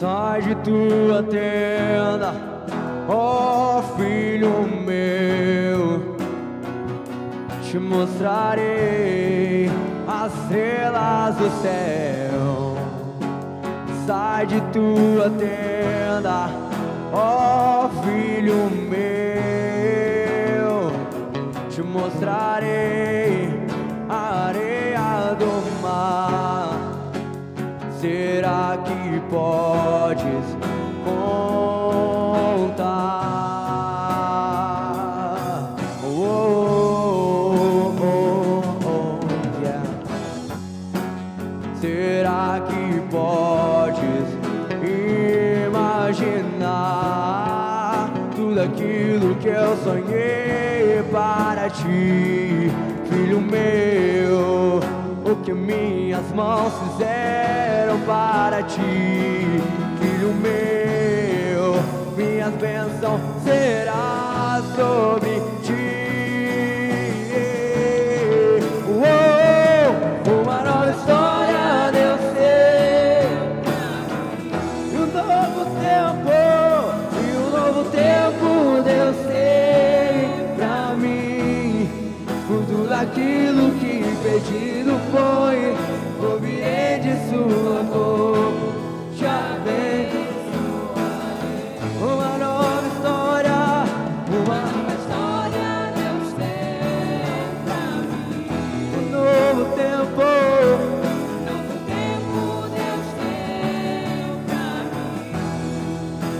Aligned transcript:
Sai 0.00 0.40
de 0.40 0.54
tua 0.64 1.22
tenda, 1.22 2.32
ó 3.06 3.82
filho 3.98 4.66
meu, 4.86 5.59
te 7.70 7.78
mostrarei 7.78 9.70
as 10.08 10.32
estrelas 10.32 11.36
do 11.36 11.48
céu. 11.62 12.76
Sai 14.04 14.46
de 14.46 14.60
tua 14.72 15.30
tenda, 15.30 16.50
ó 17.12 17.88
filho 18.02 18.68
meu, 18.90 19.70
te 21.70 21.80
mostrarei 21.80 23.19
podes 43.10 44.26
imaginar 45.66 46.50
tudo 48.34 48.60
aquilo 48.60 49.34
que 49.36 49.48
eu 49.48 49.76
sonhei 49.78 51.02
para 51.10 51.68
ti, 51.68 52.70
filho 53.10 53.40
meu? 53.40 54.80
O 55.24 55.36
que 55.42 55.52
minhas 55.52 56.30
mãos 56.32 56.72
fizeram 56.84 57.98
para 58.00 58.62
ti, 58.62 59.60
filho 60.00 60.32
meu? 60.34 61.74
Minhas 62.16 62.54
bênçãos 62.54 63.20
será 63.44 64.62
sobre 64.76 65.29
foi, 85.10 85.76
ouvirei 86.24 87.00
de 87.00 87.12
sua 87.28 87.82
boca. 87.82 88.70
Já 89.16 89.58
vem 89.64 90.08
uma 92.00 92.38
nova 92.38 92.86
história, 92.86 93.60
uma 94.30 94.60
nova 94.72 94.92
história 94.98 95.68
Deus 95.96 96.32
tem 96.34 97.50
pra 97.64 97.84
mim. 98.08 98.48
Um 98.96 99.04
novo 99.10 99.62
tempo. 99.76 100.28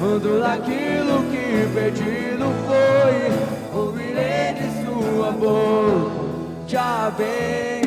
Tudo 0.00 0.30
aquilo 0.44 1.16
que 1.30 1.46
pedido 1.74 2.46
foi, 2.66 3.16
ouvirei 3.78 4.54
de 4.54 4.66
sua 4.84 5.30
boca, 5.32 6.10
te 6.66 6.76
abençoarei. 6.76 7.79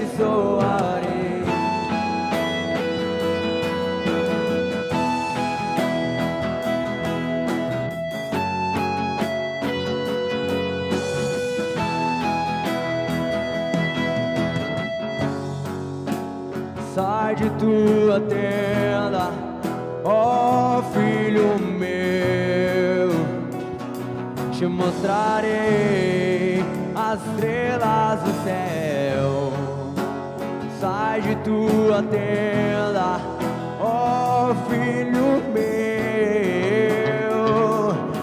Sai 16.96 17.36
de 17.36 17.50
tua 17.58 18.20
tenda, 18.20 19.32
ó 20.04 20.84
filho 20.94 21.58
meu, 21.58 23.10
te 24.52 24.68
mostrarei 24.68 26.64
as 26.96 27.20
estrelas 27.26 28.22
do 28.22 28.44
céu. 28.44 29.03
Sai 30.84 31.22
de 31.22 31.36
tua 31.38 32.04
tenda, 32.04 33.22
ó 33.80 34.54
filho 34.68 35.42
meu, 35.54 36.66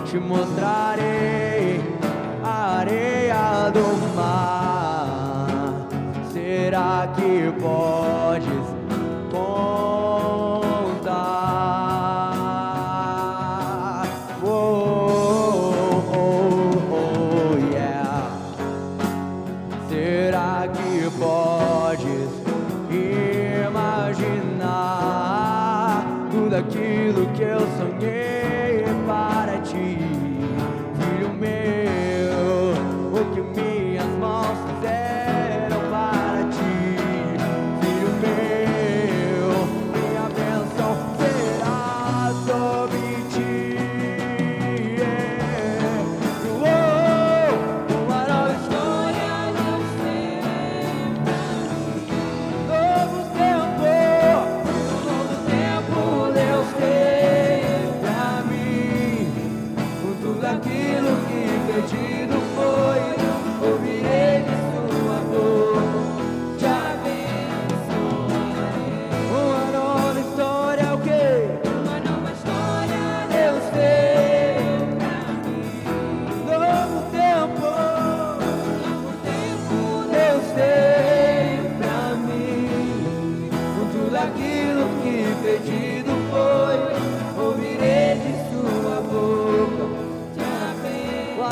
te 0.05 0.19
mostrarei 0.19 1.81
a 2.45 2.81
areia 2.81 3.71
do 3.73 3.87
mar. 4.15 5.87
Será 6.31 7.09
que 7.17 7.51
podes 7.63 8.00
imaginar 26.51 26.53
tudo 26.53 26.57
aquilo 26.57 27.27
que 27.33 27.43
eu 27.43 27.61
sonhei 27.61 28.40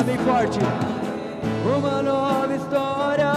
bem 0.09 0.17
forte. 0.19 0.59
Uma 1.77 2.01
nova 2.01 2.55
história, 2.55 3.31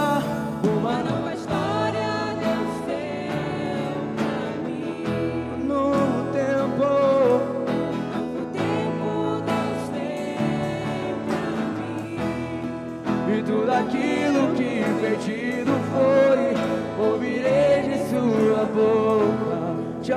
uma 0.63 1.03
nova 1.03 1.33
história 1.33 2.33
Deus 2.39 2.75
tem 2.87 3.21
pra 4.17 4.39
mim. 4.65 5.05
Novo 5.67 6.31
tempo, 6.33 6.87
novo 8.09 8.41
tempo 8.51 9.09
Deus 9.45 9.81
tem 9.93 11.13
pra 11.27 11.51
mim. 11.85 12.17
E 13.37 13.43
tudo 13.43 13.71
aquilo 13.71 14.41
que 14.55 14.71
pedido 14.99 15.73
foi, 15.91 16.43
ouvirei 17.05 17.83
de 17.83 17.97
sua 18.09 18.65
boca, 18.65 19.57
te 20.01 20.11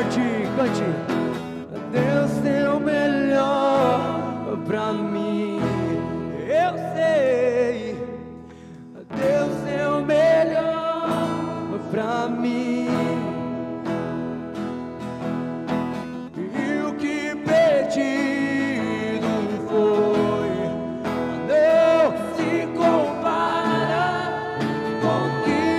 forte, 0.00 0.48
cante. 0.56 0.88
Deus 1.92 2.30
tem 2.42 2.66
o 2.68 2.80
melhor 2.80 4.56
pra 4.66 4.92
mim, 4.92 5.60
eu 6.38 6.72
sei. 6.94 7.96
Deus 9.16 9.52
tem 9.64 9.86
o 9.86 10.02
melhor 10.02 11.28
pra 11.90 12.28
mim. 12.28 12.88
E 16.36 16.82
o 16.86 16.94
que 16.94 17.36
pedido 17.44 19.30
foi, 19.68 20.52
não 21.48 22.02
se 22.36 22.50
compara 22.78 24.06
com 25.02 25.18
o 25.26 25.30
que 25.44 25.69